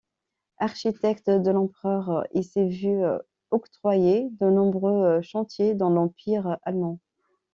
Architecte 0.57 1.29
de 1.29 1.51
l'empereur, 1.51 2.25
il 2.33 2.43
s'est 2.43 2.67
vu 2.67 3.01
octroyer 3.51 4.31
de 4.41 4.49
nombreux 4.49 5.21
chantiers 5.21 5.75
dans 5.75 5.91
l'Empire 5.91 6.57
allemand. 6.63 6.99